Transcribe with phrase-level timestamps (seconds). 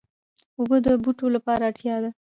[0.59, 2.09] اوبه د بوټو لپاره اړتیا ده.